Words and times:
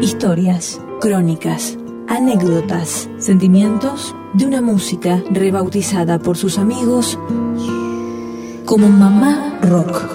Historias, 0.00 0.80
crónicas, 0.98 1.76
anécdotas, 2.08 3.06
sentimientos 3.18 4.16
de 4.32 4.46
una 4.46 4.62
música 4.62 5.22
rebautizada 5.30 6.18
por 6.18 6.38
sus 6.38 6.56
amigos 6.56 7.18
como 8.64 8.88
Mamá 8.88 9.58
Rock. 9.60 10.08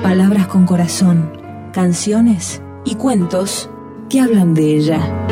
Palabras 0.00 0.46
con 0.46 0.64
corazón, 0.64 1.32
canciones 1.72 2.62
y 2.84 2.94
cuentos 2.94 3.68
que 4.08 4.20
hablan 4.20 4.54
de 4.54 4.76
ella. 4.76 5.26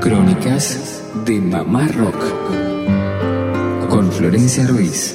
Crónicas 0.00 1.02
de 1.26 1.40
Mamá 1.42 1.88
Rock 1.88 2.57
Florencia 4.18 4.66
Ruiz 4.66 5.14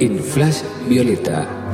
en 0.00 0.18
Flash 0.24 0.62
Violeta. 0.88 1.65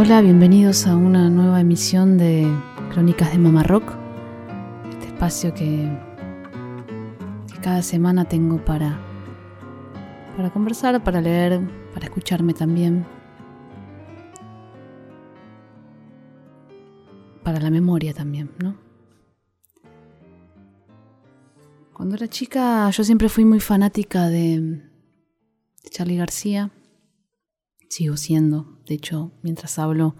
Hola, 0.00 0.20
bienvenidos 0.20 0.86
a 0.86 0.94
una 0.94 1.28
nueva 1.28 1.60
emisión 1.60 2.18
de 2.18 2.46
Crónicas 2.92 3.32
de 3.32 3.38
Mamá 3.38 3.64
Rock, 3.64 3.96
este 4.90 5.06
espacio 5.06 5.52
que, 5.52 5.90
cada 7.60 7.82
semana 7.82 8.24
tengo 8.24 8.64
para, 8.64 8.96
para 10.36 10.50
conversar, 10.50 11.02
para 11.02 11.20
leer, 11.20 11.60
para 11.92 12.06
escucharme 12.06 12.54
también, 12.54 13.04
para 17.42 17.58
la 17.58 17.70
memoria 17.70 18.14
también, 18.14 18.52
¿no? 18.62 18.76
Cuando 21.92 22.14
era 22.14 22.28
chica 22.28 22.88
yo 22.90 23.02
siempre 23.02 23.28
fui 23.28 23.44
muy 23.44 23.58
fanática 23.58 24.28
de 24.28 24.80
Charlie 25.90 26.18
García 26.18 26.70
sigo 27.88 28.16
siendo. 28.16 28.80
De 28.86 28.94
hecho, 28.94 29.32
mientras 29.42 29.78
hablo, 29.78 30.16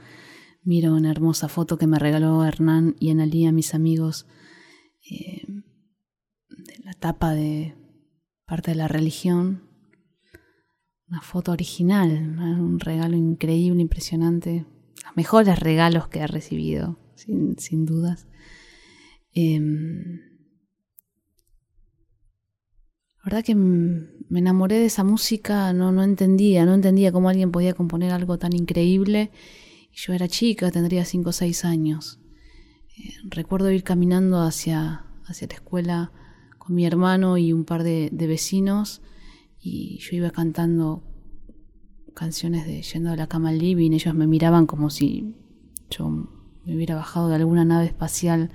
miro 0.63 0.95
una 0.95 1.11
hermosa 1.11 1.49
foto 1.49 1.79
que 1.79 1.87
me 1.87 1.99
regaló 1.99 2.45
Hernán 2.45 2.97
y 2.99 3.11
Analía, 3.11 3.53
mis 3.53 3.75
amigos, 3.75 4.27
eh, 5.11 5.43
de 6.49 6.79
la 6.85 6.93
tapa 6.95 7.33
de 7.33 7.77
parte 8.45 8.73
de 8.73 8.77
la 8.77 8.89
religión. 8.89 9.69
Una 11.09 11.23
foto 11.23 11.53
original, 11.53 12.11
un 12.61 12.81
regalo 12.81 13.17
increíble, 13.17 13.81
impresionante. 13.81 14.67
Los 15.05 15.17
mejores 15.17 15.59
regalos 15.59 16.09
que 16.09 16.19
he 16.21 16.27
recibido, 16.27 16.99
sin, 17.15 17.59
sin 17.59 17.87
dudas. 17.87 18.27
Em, 19.33 20.21
la 23.17 23.18
verdad 23.29 23.45
que 23.45 23.55
me 23.55 24.39
enamoré 24.39 24.79
de 24.79 24.87
esa 24.87 25.05
música, 25.05 25.75
no, 25.75 26.03
entendía, 26.03 26.65
no 26.65 26.73
entendía 26.73 27.13
cómo 27.13 27.29
alguien 27.29 27.53
podía 27.53 27.75
componer 27.75 28.11
algo 28.11 28.39
tan 28.39 28.55
increíble. 28.55 29.31
Yo 29.93 30.15
era 30.15 30.29
chica, 30.29 30.71
tendría 30.71 31.05
5 31.05 31.29
o 31.29 31.33
6 31.33 31.67
años. 31.67 32.21
Eh, 32.97 33.13
recuerdo 33.25 33.71
ir 33.71 33.83
caminando 33.83 34.41
hacia, 34.41 35.05
hacia 35.27 35.47
la 35.47 35.55
escuela 35.57 36.13
con 36.57 36.75
mi 36.75 36.87
hermano 36.87 37.37
y 37.37 37.53
un 37.53 37.67
par 37.67 37.83
de, 37.83 38.09
vecinos 38.13 39.03
y 39.61 39.99
yo 39.99 40.17
iba 40.17 40.31
cantando 40.31 41.03
canciones 42.15 42.65
de 42.65 42.81
Yendo 42.81 43.11
de 43.11 43.19
la 43.19 43.27
cama 43.27 43.51
al 43.51 43.59
living, 43.59 43.93
ellos 43.93 44.15
me 44.15 44.27
miraban 44.27 44.65
como 44.65 44.89
si 44.89 45.35
yo 45.91 46.09
me 46.09 46.75
hubiera 46.75 46.95
bajado 46.95 47.29
de 47.29 47.35
alguna 47.35 47.67
nave 47.67 47.85
espacial 47.85 48.51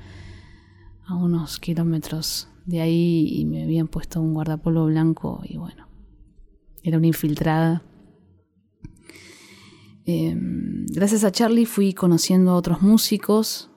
a 1.05 1.15
unos 1.15 1.59
kilómetros 1.59 2.47
de 2.65 2.81
ahí 2.81 3.27
y 3.29 3.45
me 3.45 3.63
habían 3.63 3.87
puesto 3.87 4.21
un 4.21 4.33
guardapolvo 4.33 4.85
blanco 4.85 5.41
y 5.43 5.57
bueno, 5.57 5.87
era 6.81 6.97
una 6.97 7.07
infiltrada. 7.07 7.83
Em, 10.05 10.85
gracias 10.87 11.23
a 11.23 11.31
Charlie 11.31 11.65
fui 11.65 11.93
conociendo 11.93 12.51
a 12.51 12.55
otros 12.55 12.81
músicos 12.81 13.69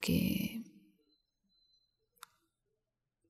que, 0.00 0.62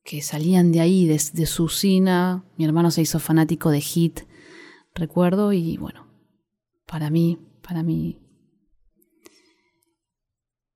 que 0.03 0.23
salían 0.23 0.73
de 0.73 0.81
ahí, 0.81 1.07
de, 1.07 1.19
su 1.19 1.65
usina. 1.65 2.45
Mi 2.57 2.65
hermano 2.65 2.91
se 2.91 3.03
hizo 3.03 3.21
fanático 3.21 3.71
de 3.71 3.81
Hit, 3.81 4.21
recuerdo, 4.95 5.53
y 5.53 5.77
bueno, 5.77 6.09
para 6.87 7.11
mí, 7.11 7.39
para 7.63 7.85
mí, 7.85 8.19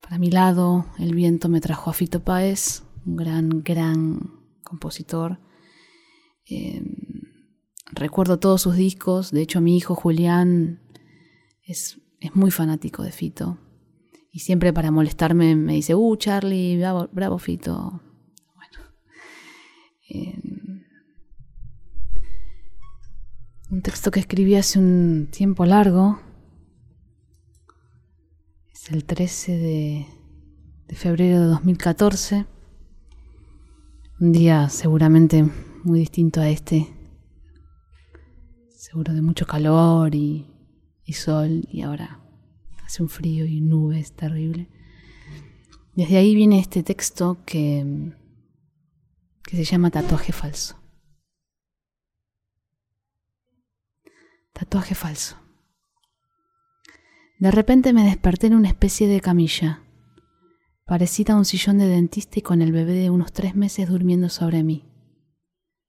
para 0.00 0.18
mi 0.18 0.30
lado, 0.30 0.86
el 0.98 1.14
viento 1.14 1.48
me 1.48 1.60
trajo 1.60 1.90
a 1.90 1.94
Fito 1.94 2.22
Páez 2.22 2.83
un 3.06 3.16
gran, 3.16 3.62
gran 3.62 4.44
compositor. 4.62 5.38
Em, 6.46 6.84
recuerdo 7.92 8.38
todos 8.38 8.62
sus 8.62 8.76
discos, 8.76 9.30
de 9.30 9.42
hecho 9.42 9.60
mi 9.60 9.76
hijo 9.76 9.94
Julián 9.94 10.80
es, 11.62 12.00
es, 12.20 12.34
muy 12.34 12.50
fanático 12.50 13.02
de 13.02 13.12
Fito. 13.12 13.58
Y 14.30 14.40
siempre 14.40 14.72
para 14.72 14.90
molestarme 14.90 15.54
me 15.54 15.74
dice, 15.74 15.94
uh, 15.94 16.16
Charlie, 16.16 16.78
bravo, 17.12 17.38
Fito. 17.38 18.02
Bueno. 18.54 18.90
Em, 20.08 20.84
un 23.70 23.82
texto 23.82 24.10
que 24.10 24.20
escribí 24.20 24.56
hace 24.56 24.78
un 24.78 25.28
tiempo 25.30 25.64
largo. 25.64 26.18
Es 28.72 28.90
el 28.90 29.04
13 29.04 29.56
de, 29.56 30.06
de 30.88 30.94
febrero 30.96 31.40
de 31.40 31.46
2014 31.46 32.53
un 34.20 34.32
día 34.32 34.68
seguramente 34.68 35.44
muy 35.82 36.00
distinto 36.00 36.40
a 36.40 36.48
este. 36.48 36.88
Seguro 38.70 39.12
de 39.12 39.22
mucho 39.22 39.46
calor 39.46 40.14
y, 40.14 40.46
sol 41.12 41.66
y 41.70 41.82
ahora 41.82 42.20
hace 42.84 43.02
un 43.02 43.08
frío 43.08 43.44
y 43.46 43.60
nubes 43.60 44.12
terrible. 44.12 44.68
Desde 45.94 46.16
ahí 46.16 46.34
viene 46.34 46.58
este 46.58 46.82
texto 46.82 47.38
que, 47.44 48.12
que 49.42 49.56
se 49.56 49.64
llama 49.64 49.90
tatuaje 49.90 50.32
falso. 50.32 50.76
Tatuaje 54.52 54.94
falso. 54.94 55.36
De 57.38 57.50
repente 57.50 57.92
me 57.92 58.04
desperté 58.04 58.46
en 58.46 58.54
una 58.54 58.68
especie 58.68 59.08
de 59.08 59.20
camilla 59.20 59.83
parecida 60.84 61.34
a 61.34 61.36
un 61.36 61.44
sillón 61.44 61.78
de 61.78 61.86
dentista 61.86 62.38
y 62.38 62.42
con 62.42 62.62
el 62.62 62.72
bebé 62.72 62.92
de 62.94 63.10
unos 63.10 63.32
tres 63.32 63.54
meses 63.54 63.88
durmiendo 63.88 64.28
sobre 64.28 64.62
mí. 64.62 64.84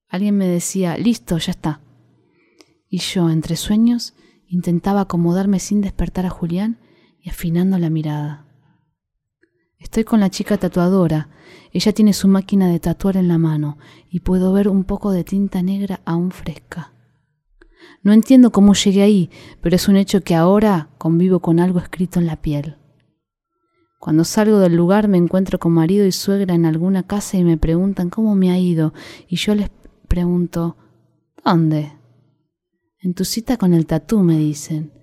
Alguien 0.07 0.37
me 0.37 0.47
decía, 0.47 0.97
listo, 0.97 1.37
ya 1.37 1.51
está. 1.51 1.81
Y 2.87 2.99
yo, 2.99 3.29
entre 3.29 3.55
sueños, 3.55 4.13
intentaba 4.47 5.01
acomodarme 5.01 5.59
sin 5.59 5.81
despertar 5.81 6.25
a 6.25 6.29
Julián 6.29 6.79
y 7.21 7.29
afinando 7.29 7.77
la 7.77 7.89
mirada. 7.89 8.45
Estoy 9.77 10.03
con 10.03 10.19
la 10.19 10.29
chica 10.29 10.57
tatuadora. 10.57 11.29
Ella 11.71 11.91
tiene 11.91 12.13
su 12.13 12.27
máquina 12.27 12.69
de 12.69 12.79
tatuar 12.79 13.17
en 13.17 13.27
la 13.27 13.37
mano 13.37 13.77
y 14.09 14.21
puedo 14.21 14.53
ver 14.53 14.69
un 14.69 14.83
poco 14.83 15.11
de 15.11 15.23
tinta 15.23 15.61
negra 15.61 16.01
aún 16.05 16.31
fresca. 16.31 16.93
No 18.01 18.13
entiendo 18.13 18.51
cómo 18.51 18.73
llegué 18.73 19.01
ahí, 19.03 19.29
pero 19.61 19.75
es 19.75 19.87
un 19.87 19.95
hecho 19.95 20.21
que 20.21 20.35
ahora 20.35 20.89
convivo 20.97 21.39
con 21.39 21.59
algo 21.59 21.79
escrito 21.79 22.19
en 22.19 22.27
la 22.27 22.41
piel. 22.41 22.77
Cuando 24.05 24.23
salgo 24.23 24.59
del 24.59 24.75
lugar 24.75 25.07
me 25.07 25.17
encuentro 25.17 25.57
con 25.57 25.71
marido 25.71 26.05
y 26.05 26.11
suegra 26.11 26.53
en 26.53 26.67
alguna 26.67 27.01
casa 27.01 27.37
y 27.37 27.43
me 27.43 27.57
preguntan 27.57 28.11
cómo 28.11 28.35
me 28.35 28.51
ha 28.51 28.59
ido 28.59 28.93
y 29.27 29.37
yo 29.37 29.55
les 29.55 29.71
pregunto, 30.07 30.77
¿dónde? 31.43 31.91
En 32.99 33.15
tu 33.15 33.25
cita 33.25 33.57
con 33.57 33.73
el 33.73 33.87
tatú, 33.87 34.19
me 34.19 34.37
dicen. 34.37 34.93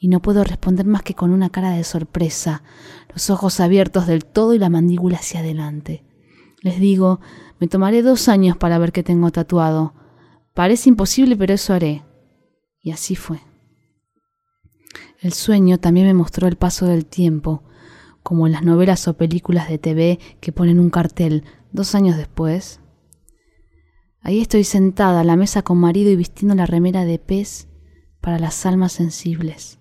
Y 0.00 0.08
no 0.08 0.18
puedo 0.18 0.42
responder 0.42 0.84
más 0.84 1.02
que 1.02 1.14
con 1.14 1.30
una 1.30 1.50
cara 1.50 1.76
de 1.76 1.84
sorpresa, 1.84 2.64
los 3.12 3.30
ojos 3.30 3.60
abiertos 3.60 4.08
del 4.08 4.24
todo 4.24 4.52
y 4.52 4.58
la 4.58 4.68
mandíbula 4.68 5.18
hacia 5.18 5.38
adelante. 5.38 6.02
Les 6.60 6.80
digo, 6.80 7.20
me 7.60 7.68
tomaré 7.68 8.02
dos 8.02 8.26
años 8.28 8.56
para 8.56 8.78
ver 8.78 8.90
qué 8.90 9.04
tengo 9.04 9.30
tatuado. 9.30 9.94
Parece 10.54 10.88
imposible, 10.88 11.36
pero 11.36 11.54
eso 11.54 11.72
haré. 11.72 12.02
Y 12.80 12.90
así 12.90 13.14
fue. 13.14 13.38
El 15.20 15.34
sueño 15.34 15.78
también 15.78 16.08
me 16.08 16.14
mostró 16.14 16.48
el 16.48 16.56
paso 16.56 16.86
del 16.86 17.06
tiempo, 17.06 17.62
como 18.24 18.46
en 18.46 18.52
las 18.54 18.64
novelas 18.64 19.06
o 19.06 19.16
películas 19.16 19.68
de 19.68 19.78
TV 19.78 20.18
que 20.40 20.50
ponen 20.50 20.80
un 20.80 20.90
cartel 20.90 21.44
dos 21.70 21.94
años 21.94 22.16
después. 22.16 22.80
Ahí 24.20 24.40
estoy 24.40 24.64
sentada 24.64 25.20
a 25.20 25.24
la 25.24 25.36
mesa 25.36 25.60
con 25.62 25.78
marido 25.78 26.10
y 26.10 26.16
vistiendo 26.16 26.54
la 26.54 26.64
remera 26.64 27.04
de 27.04 27.18
pez, 27.18 27.68
para 28.22 28.38
las 28.38 28.64
almas 28.64 28.92
sensibles. 28.92 29.78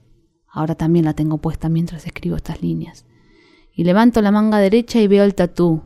Ahora 0.50 0.76
también 0.76 1.06
la 1.06 1.14
tengo 1.14 1.38
puesta 1.38 1.70
mientras 1.70 2.06
escribo 2.06 2.36
estas 2.36 2.62
líneas. 2.62 3.06
Y 3.72 3.86
levanto 3.86 4.22
la 4.22 4.32
manga 4.32 4.58
derecha 4.58 5.00
y 5.00 5.08
veo 5.08 5.24
el 5.24 5.34
tatú. 5.34 5.82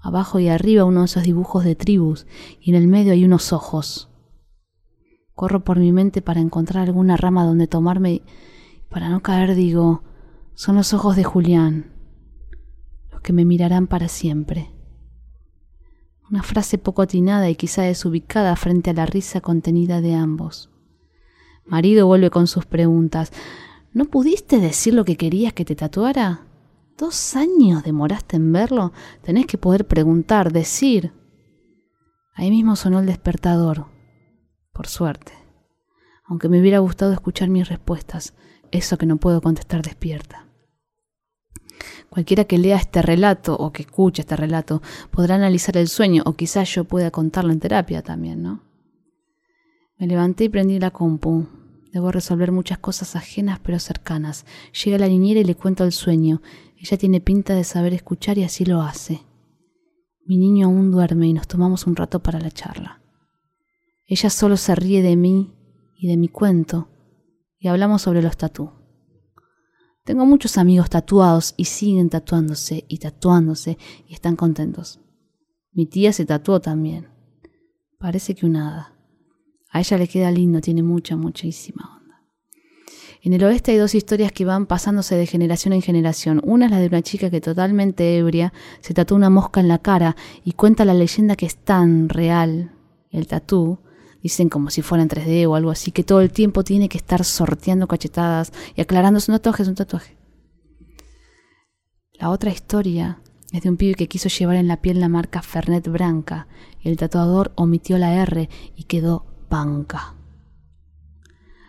Abajo 0.00 0.40
y 0.40 0.48
arriba 0.48 0.84
uno 0.84 1.00
de 1.00 1.06
esos 1.06 1.22
dibujos 1.22 1.62
de 1.62 1.76
tribus 1.76 2.26
y 2.60 2.70
en 2.70 2.76
el 2.76 2.88
medio 2.88 3.12
hay 3.12 3.24
unos 3.24 3.52
ojos. 3.52 4.10
Corro 5.34 5.62
por 5.62 5.78
mi 5.78 5.92
mente 5.92 6.22
para 6.22 6.40
encontrar 6.40 6.88
alguna 6.88 7.16
rama 7.16 7.44
donde 7.44 7.68
tomarme 7.68 8.12
y 8.14 8.22
para 8.88 9.08
no 9.08 9.22
caer 9.22 9.54
digo, 9.54 10.02
son 10.58 10.74
los 10.74 10.92
ojos 10.92 11.14
de 11.14 11.22
Julián, 11.22 11.92
los 13.12 13.20
que 13.20 13.32
me 13.32 13.44
mirarán 13.44 13.86
para 13.86 14.08
siempre. 14.08 14.72
Una 16.28 16.42
frase 16.42 16.78
poco 16.78 17.02
atinada 17.02 17.48
y 17.48 17.54
quizá 17.54 17.82
desubicada 17.82 18.56
frente 18.56 18.90
a 18.90 18.92
la 18.92 19.06
risa 19.06 19.40
contenida 19.40 20.00
de 20.00 20.16
ambos. 20.16 20.68
Marido 21.64 22.08
vuelve 22.08 22.30
con 22.30 22.48
sus 22.48 22.66
preguntas. 22.66 23.32
¿No 23.92 24.06
pudiste 24.06 24.58
decir 24.58 24.94
lo 24.94 25.04
que 25.04 25.16
querías 25.16 25.52
que 25.52 25.64
te 25.64 25.76
tatuara? 25.76 26.48
Dos 26.96 27.36
años 27.36 27.84
demoraste 27.84 28.34
en 28.34 28.52
verlo. 28.52 28.92
Tenés 29.22 29.46
que 29.46 29.58
poder 29.58 29.86
preguntar, 29.86 30.52
decir. 30.52 31.12
Ahí 32.34 32.50
mismo 32.50 32.74
sonó 32.74 32.98
el 32.98 33.06
despertador. 33.06 33.86
Por 34.72 34.88
suerte. 34.88 35.34
Aunque 36.24 36.48
me 36.48 36.60
hubiera 36.60 36.80
gustado 36.80 37.12
escuchar 37.12 37.48
mis 37.48 37.68
respuestas, 37.68 38.34
eso 38.72 38.98
que 38.98 39.06
no 39.06 39.18
puedo 39.18 39.40
contestar 39.40 39.82
despierta. 39.82 40.47
Cualquiera 42.10 42.44
que 42.44 42.58
lea 42.58 42.76
este 42.76 43.02
relato 43.02 43.54
o 43.54 43.70
que 43.70 43.82
escuche 43.82 44.22
este 44.22 44.36
relato 44.36 44.82
podrá 45.10 45.34
analizar 45.34 45.76
el 45.76 45.88
sueño 45.88 46.22
o 46.24 46.32
quizás 46.34 46.74
yo 46.74 46.84
pueda 46.84 47.10
contarlo 47.10 47.52
en 47.52 47.60
terapia 47.60 48.02
también, 48.02 48.42
¿no? 48.42 48.62
Me 49.98 50.06
levanté 50.06 50.44
y 50.44 50.48
prendí 50.48 50.78
la 50.78 50.90
compu. 50.90 51.46
Debo 51.92 52.12
resolver 52.12 52.52
muchas 52.52 52.78
cosas 52.78 53.16
ajenas 53.16 53.58
pero 53.60 53.78
cercanas. 53.78 54.46
Llega 54.84 54.98
la 54.98 55.08
niñera 55.08 55.40
y 55.40 55.44
le 55.44 55.54
cuento 55.54 55.84
el 55.84 55.92
sueño. 55.92 56.40
Ella 56.76 56.96
tiene 56.96 57.20
pinta 57.20 57.54
de 57.54 57.64
saber 57.64 57.92
escuchar 57.92 58.38
y 58.38 58.44
así 58.44 58.64
lo 58.64 58.80
hace. 58.82 59.22
Mi 60.24 60.36
niño 60.36 60.66
aún 60.66 60.90
duerme 60.90 61.26
y 61.26 61.32
nos 61.32 61.48
tomamos 61.48 61.86
un 61.86 61.96
rato 61.96 62.22
para 62.22 62.38
la 62.38 62.50
charla. 62.50 63.02
Ella 64.06 64.30
solo 64.30 64.56
se 64.56 64.74
ríe 64.74 65.02
de 65.02 65.16
mí 65.16 65.52
y 65.96 66.08
de 66.08 66.16
mi 66.16 66.28
cuento 66.28 66.88
y 67.58 67.68
hablamos 67.68 68.02
sobre 68.02 68.22
los 68.22 68.36
tatú. 68.36 68.77
Tengo 70.08 70.24
muchos 70.24 70.56
amigos 70.56 70.88
tatuados 70.88 71.52
y 71.58 71.66
siguen 71.66 72.08
tatuándose 72.08 72.86
y 72.88 72.96
tatuándose 72.96 73.76
y 74.08 74.14
están 74.14 74.36
contentos. 74.36 75.00
Mi 75.72 75.84
tía 75.84 76.14
se 76.14 76.24
tatuó 76.24 76.62
también. 76.62 77.08
Parece 77.98 78.34
que 78.34 78.46
una 78.46 78.70
hada. 78.70 78.94
A 79.70 79.80
ella 79.80 79.98
le 79.98 80.08
queda 80.08 80.30
lindo, 80.30 80.62
tiene 80.62 80.82
mucha, 80.82 81.14
muchísima 81.14 81.98
onda. 82.00 82.24
En 83.20 83.34
el 83.34 83.44
oeste 83.44 83.72
hay 83.72 83.76
dos 83.76 83.94
historias 83.94 84.32
que 84.32 84.46
van 84.46 84.64
pasándose 84.64 85.14
de 85.14 85.26
generación 85.26 85.74
en 85.74 85.82
generación. 85.82 86.40
Una 86.42 86.64
es 86.64 86.70
la 86.70 86.78
de 86.78 86.86
una 86.86 87.02
chica 87.02 87.28
que 87.28 87.42
totalmente 87.42 88.16
ebria 88.16 88.54
se 88.80 88.94
tatuó 88.94 89.14
una 89.14 89.28
mosca 89.28 89.60
en 89.60 89.68
la 89.68 89.76
cara 89.76 90.16
y 90.42 90.52
cuenta 90.52 90.86
la 90.86 90.94
leyenda 90.94 91.36
que 91.36 91.44
es 91.44 91.56
tan 91.58 92.08
real 92.08 92.72
el 93.10 93.26
tatú 93.26 93.80
dicen 94.28 94.50
como 94.50 94.68
si 94.68 94.82
fuera 94.82 95.02
en 95.02 95.08
3D 95.08 95.48
o 95.48 95.54
algo 95.54 95.70
así, 95.70 95.90
que 95.90 96.04
todo 96.04 96.20
el 96.20 96.30
tiempo 96.30 96.62
tiene 96.62 96.90
que 96.90 96.98
estar 96.98 97.24
sorteando 97.24 97.88
cachetadas 97.88 98.52
y 98.76 98.82
aclarando 98.82 99.20
un 99.26 99.34
tatuaje, 99.34 99.62
es 99.62 99.68
un 99.68 99.74
tatuaje. 99.74 100.16
La 102.12 102.28
otra 102.28 102.50
historia 102.50 103.20
es 103.52 103.62
de 103.62 103.70
un 103.70 103.78
pibe 103.78 103.94
que 103.94 104.06
quiso 104.06 104.28
llevar 104.28 104.56
en 104.56 104.68
la 104.68 104.82
piel 104.82 105.00
la 105.00 105.08
marca 105.08 105.40
Fernet 105.40 105.88
Branca 105.88 106.46
y 106.82 106.90
el 106.90 106.98
tatuador 106.98 107.52
omitió 107.54 107.96
la 107.96 108.14
R 108.22 108.50
y 108.76 108.84
quedó 108.84 109.24
banca. 109.48 110.14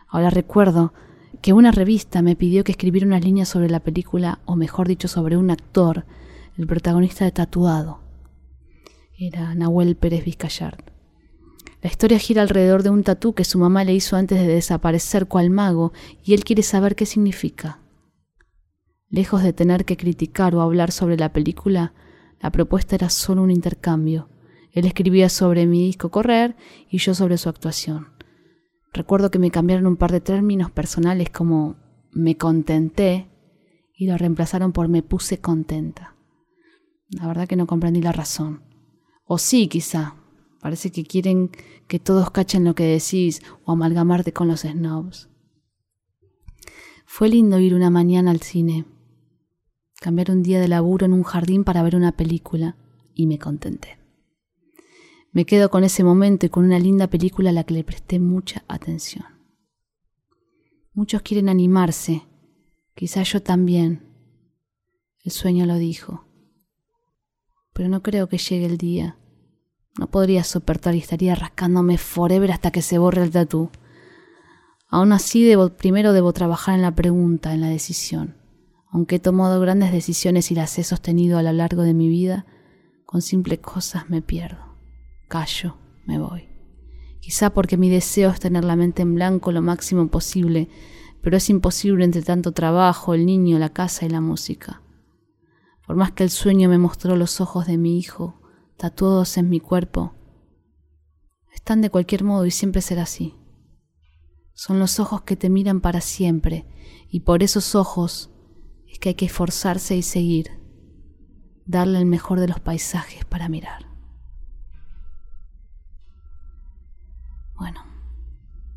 Ahora 0.09 0.29
recuerdo 0.29 0.93
que 1.41 1.53
una 1.53 1.71
revista 1.71 2.21
me 2.21 2.35
pidió 2.35 2.65
que 2.65 2.73
escribiera 2.73 3.07
unas 3.07 3.23
líneas 3.23 3.47
sobre 3.47 3.69
la 3.69 3.79
película, 3.79 4.39
o 4.43 4.57
mejor 4.57 4.89
dicho, 4.89 5.07
sobre 5.07 5.37
un 5.37 5.49
actor, 5.49 6.05
el 6.57 6.67
protagonista 6.67 7.23
de 7.23 7.31
Tatuado. 7.31 8.01
Era 9.17 9.55
Nahuel 9.55 9.95
Pérez 9.95 10.25
Vizcayart. 10.25 10.98
La 11.81 11.89
historia 11.89 12.19
gira 12.19 12.41
alrededor 12.41 12.83
de 12.83 12.89
un 12.89 13.03
tatú 13.03 13.33
que 13.33 13.45
su 13.45 13.57
mamá 13.57 13.83
le 13.83 13.93
hizo 13.93 14.17
antes 14.17 14.39
de 14.39 14.47
desaparecer 14.47 15.27
cual 15.27 15.49
mago 15.49 15.93
y 16.23 16.33
él 16.33 16.43
quiere 16.43 16.61
saber 16.61 16.95
qué 16.95 17.05
significa. 17.05 17.79
Lejos 19.09 19.43
de 19.43 19.53
tener 19.53 19.85
que 19.85 19.97
criticar 19.97 20.53
o 20.55 20.61
hablar 20.61 20.91
sobre 20.91 21.17
la 21.17 21.31
película, 21.31 21.93
la 22.41 22.51
propuesta 22.51 22.95
era 22.95 23.09
solo 23.09 23.41
un 23.41 23.51
intercambio. 23.51 24.29
Él 24.71 24.85
escribía 24.85 25.29
sobre 25.29 25.65
mi 25.65 25.85
disco 25.85 26.11
Correr 26.11 26.55
y 26.89 26.97
yo 26.97 27.15
sobre 27.15 27.37
su 27.37 27.49
actuación. 27.49 28.09
Recuerdo 28.93 29.31
que 29.31 29.39
me 29.39 29.51
cambiaron 29.51 29.87
un 29.87 29.95
par 29.95 30.11
de 30.11 30.21
términos 30.21 30.71
personales 30.71 31.29
como 31.29 31.77
me 32.11 32.37
contenté 32.37 33.29
y 33.95 34.07
lo 34.07 34.17
reemplazaron 34.17 34.73
por 34.73 34.89
me 34.89 35.01
puse 35.01 35.39
contenta. 35.39 36.15
La 37.09 37.27
verdad 37.27 37.47
que 37.47 37.55
no 37.55 37.67
comprendí 37.67 38.01
la 38.01 38.11
razón. 38.11 38.63
O 39.25 39.37
sí, 39.37 39.67
quizá, 39.67 40.15
Parece 40.59 40.91
que 40.91 41.05
quieren 41.05 41.51
que 41.87 41.99
todos 41.99 42.31
cachen 42.31 42.65
lo 42.65 42.75
que 42.75 42.83
decís 42.83 43.41
o 43.63 43.71
amalgamarte 43.71 44.33
con 44.33 44.47
los 44.47 44.61
snobs. 44.61 45.29
Fue 47.05 47.29
lindo 47.29 47.59
ir 47.59 47.73
una 47.73 47.89
mañana 47.89 48.31
al 48.31 48.41
cine, 48.41 48.85
cambiar 49.99 50.31
un 50.31 50.43
día 50.43 50.59
de 50.59 50.67
laburo 50.67 51.05
en 51.05 51.13
un 51.13 51.23
jardín 51.23 51.63
para 51.63 51.81
ver 51.81 51.95
una 51.95 52.11
película 52.11 52.75
y 53.15 53.25
me 53.25 53.39
contenté. 53.39 53.97
Me 55.31 55.45
quedo 55.45 55.69
con 55.69 55.83
ese 55.83 56.03
momento 56.03 56.45
y 56.45 56.49
con 56.49 56.65
una 56.65 56.79
linda 56.79 57.07
película 57.07 57.51
a 57.51 57.53
la 57.53 57.63
que 57.63 57.75
le 57.75 57.83
presté 57.83 58.19
mucha 58.19 58.63
atención. 58.67 59.25
Muchos 60.93 61.21
quieren 61.21 61.49
animarse, 61.49 62.23
quizás 62.95 63.31
yo 63.31 63.41
también. 63.41 64.07
El 65.23 65.31
sueño 65.31 65.65
lo 65.65 65.75
dijo. 65.75 66.25
Pero 67.73 67.89
no 67.89 68.01
creo 68.01 68.27
que 68.27 68.37
llegue 68.37 68.65
el 68.65 68.77
día 68.77 69.18
no 69.97 70.07
podría 70.07 70.43
soportar 70.43 70.95
y 70.95 70.99
estaría 70.99 71.35
rascándome 71.35 71.97
forever 71.97 72.51
hasta 72.51 72.71
que 72.71 72.81
se 72.81 72.97
borre 72.97 73.23
el 73.23 73.31
tatú. 73.31 73.69
Aún 74.87 75.11
así, 75.11 75.43
debo, 75.43 75.69
primero 75.69 76.13
debo 76.13 76.33
trabajar 76.33 76.75
en 76.75 76.81
la 76.81 76.95
pregunta, 76.95 77.53
en 77.53 77.61
la 77.61 77.67
decisión. 77.67 78.37
Aunque 78.91 79.15
he 79.15 79.19
tomado 79.19 79.59
grandes 79.59 79.91
decisiones 79.91 80.51
y 80.51 80.55
las 80.55 80.77
he 80.79 80.83
sostenido 80.83 81.37
a 81.37 81.43
lo 81.43 81.51
largo 81.51 81.83
de 81.83 81.93
mi 81.93 82.09
vida, 82.09 82.45
con 83.05 83.21
simples 83.21 83.59
cosas 83.59 84.09
me 84.09 84.21
pierdo. 84.21 84.77
Callo, 85.27 85.77
me 86.05 86.17
voy. 86.17 86.47
Quizá 87.19 87.51
porque 87.51 87.77
mi 87.77 87.89
deseo 87.89 88.31
es 88.31 88.39
tener 88.39 88.63
la 88.63 88.75
mente 88.75 89.03
en 89.03 89.13
blanco 89.13 89.51
lo 89.51 89.61
máximo 89.61 90.07
posible, 90.07 90.69
pero 91.21 91.37
es 91.37 91.49
imposible 91.49 92.05
entre 92.05 92.21
tanto 92.21 92.51
trabajo, 92.53 93.13
el 93.13 93.25
niño, 93.25 93.59
la 93.59 93.69
casa 93.69 94.05
y 94.05 94.09
la 94.09 94.21
música. 94.21 94.81
Por 95.85 95.95
más 95.95 96.11
que 96.11 96.23
el 96.23 96.29
sueño 96.29 96.69
me 96.69 96.77
mostró 96.77 97.15
los 97.15 97.41
ojos 97.41 97.67
de 97.67 97.77
mi 97.77 97.99
hijo, 97.99 98.38
tatuados 98.79 99.35
en 99.37 99.49
mi 99.49 99.59
cuerpo, 99.59 100.15
están 101.53 101.81
de 101.81 101.89
cualquier 101.89 102.23
modo 102.23 102.45
y 102.45 102.51
siempre 102.51 102.81
será 102.81 103.03
así. 103.03 103.35
Son 104.53 104.79
los 104.79 105.01
ojos 105.01 105.23
que 105.23 105.35
te 105.35 105.49
miran 105.49 105.81
para 105.81 105.99
siempre 105.99 106.65
y 107.09 107.19
por 107.19 107.43
esos 107.43 107.75
ojos 107.75 108.31
es 108.87 108.97
que 108.97 109.09
hay 109.09 109.15
que 109.15 109.25
esforzarse 109.25 109.97
y 109.97 110.01
seguir, 110.01 110.61
darle 111.65 111.99
el 111.99 112.05
mejor 112.05 112.39
de 112.39 112.47
los 112.47 112.61
paisajes 112.61 113.25
para 113.25 113.49
mirar. 113.49 113.85
Bueno, 117.57 117.83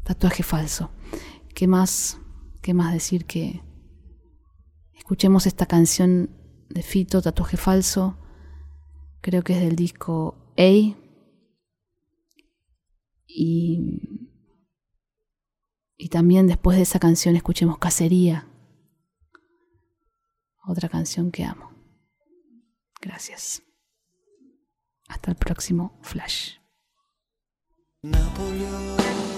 tatuaje 0.03 0.43
falso. 0.43 0.91
¿Qué 1.55 1.69
más, 1.69 2.19
qué 2.61 2.75
más 2.75 2.93
decir 2.93 3.25
que 3.25 3.63
escuchemos 4.95 5.47
esta 5.47 5.67
canción 5.67 6.31
de 6.71 6.83
Fito, 6.83 7.23
tatuaje 7.23 7.57
falso? 7.57 8.19
Creo 9.23 9.43
que 9.43 9.55
es 9.55 9.61
del 9.61 9.77
disco 9.77 10.37
A. 10.59 10.99
Y, 13.27 14.29
y 15.97 16.09
también 16.11 16.47
después 16.47 16.77
de 16.77 16.83
esa 16.83 16.99
canción 16.99 17.35
escuchemos 17.35 17.79
Cacería, 17.79 18.47
otra 20.67 20.91
canción 20.91 21.31
que 21.33 21.45
amo. 21.45 21.73
Gracias. 23.01 23.63
Hasta 25.09 25.31
el 25.31 25.37
próximo 25.37 25.99
Flash. 26.03 26.57
pasarán 28.03 29.32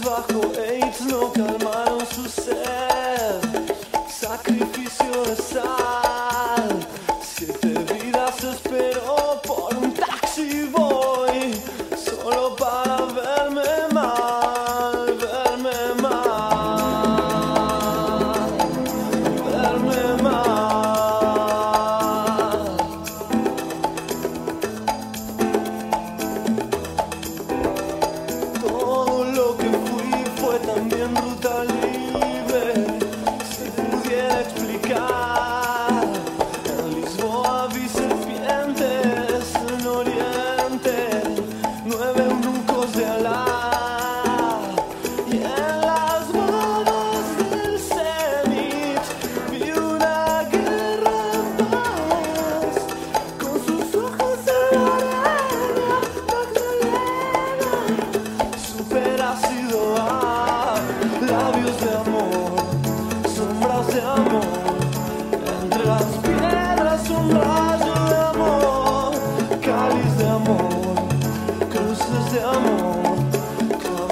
todo 0.00 0.32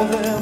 Crónicas 0.01 0.35
de 0.35 0.40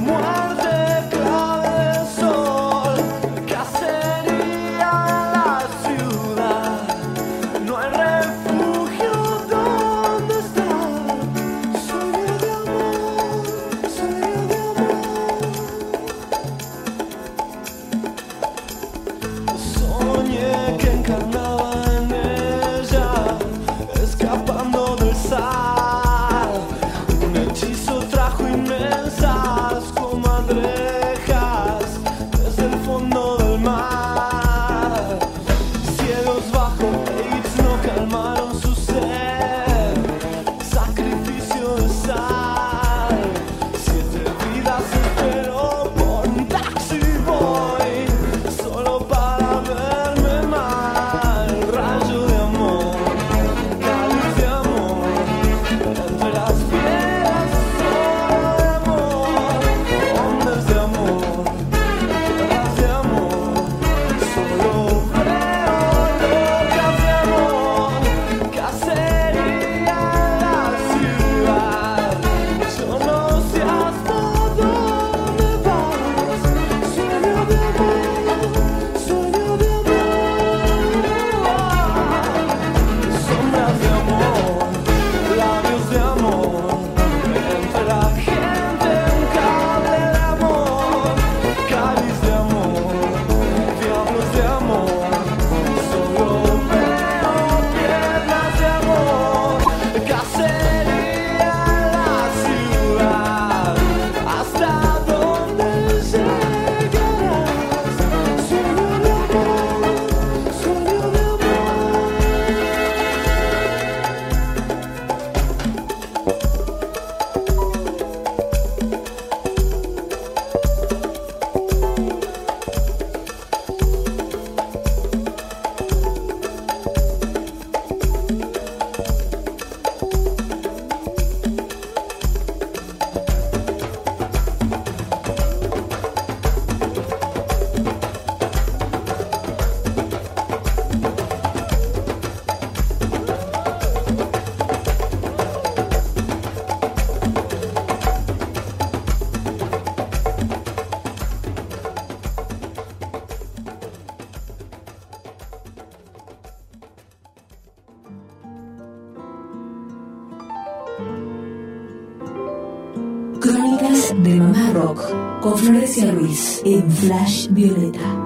con 165.41 165.57
Florencia 165.57 166.11
Ruiz 166.11 166.61
en 166.65 166.91
Flash 166.91 167.49
Violeta. 167.51 168.18